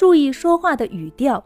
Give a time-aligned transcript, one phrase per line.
[0.00, 1.44] 注意说话的语调。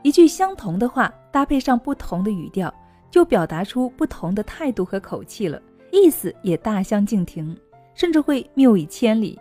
[0.00, 2.72] 一句相同的话搭配上不同的语调，
[3.10, 5.60] 就表达出不同的态度和口气了，
[5.92, 7.54] 意思也大相径庭，
[7.92, 9.38] 甚至会谬以千里。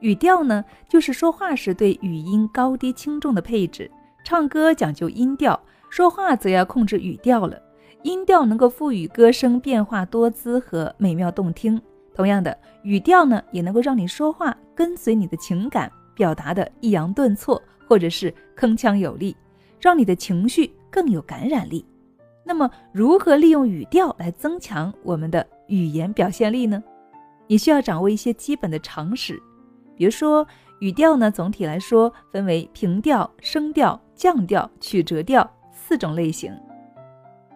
[0.00, 3.90] 语调呢，就是说话时对语音高低轻重的配置。
[4.22, 5.58] 唱歌讲究音调，
[5.88, 7.58] 说话则要控制语调了。
[8.02, 11.80] 音调能够赋予歌声变化多姿和美妙动听。
[12.14, 19.36] 同样的，语调呢，也能够让你说话跟随你的情感，表达的抑扬顿挫，或者是铿锵有力。
[19.80, 21.86] 让你的情绪更有感染力。
[22.44, 26.82] 那么，如何利用语调来增强我们的语言表现力呢？
[27.46, 29.40] 你需要掌握一些基本的常识。
[29.94, 30.44] 比如说，
[30.80, 36.52] 语调呢，总体来说分为平调、升调、降调、曲折调四种类型。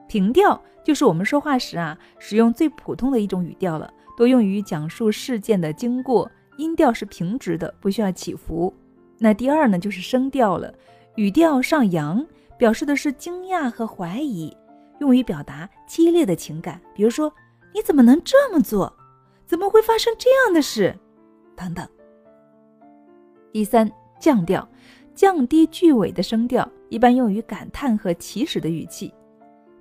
[0.07, 8.73] 平调就是我们说话时啊，使用最普通的一种语调了，多用于讲述事件的经过，音调是平直的，不需要起伏。
[9.23, 10.75] 那第二呢，就是升调了。
[11.15, 12.27] 语调上扬，
[12.59, 14.53] 表示的是惊讶和怀疑，
[14.99, 16.81] 用于表达激烈的情感。
[16.93, 17.33] 比如说，
[17.73, 18.93] 你怎么能这么做？
[19.47, 20.99] 怎么会发生这样的事？
[21.55, 21.87] 等等。
[23.53, 24.69] 第三，降调，
[25.15, 29.15] 降低句尾的声调，一般用于感叹和祈使的语气。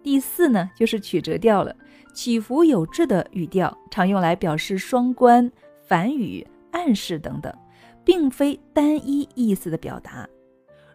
[0.03, 1.75] 第四呢，就是曲折调了，
[2.14, 5.52] 起伏有致的语调，常用来表示双关、
[5.88, 7.53] 反语、暗示等等，
[8.03, 10.27] 并非单一意思的表达。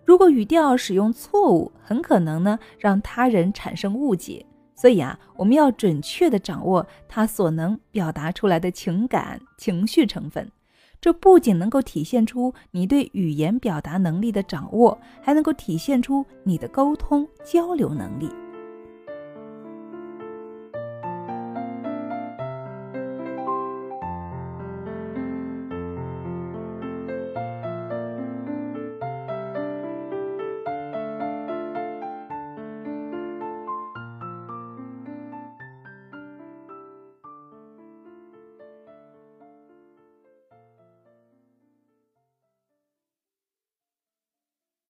[0.05, 4.45] 如果语调使用错误，很可能呢让他人产生误解。
[4.75, 10.51] 所以啊，我们要准确地掌握它所能表达出来的情感情绪成分。
[11.01, 18.29] 这不仅能够体现出你对语言表达能力的掌握，还能够体现出你的沟通交流能力。